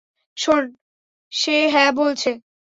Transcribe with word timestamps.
শোন, 0.37 0.63
সে 1.31 1.55
হ্যাঁ 1.69 1.91
বলছে। 1.91 2.31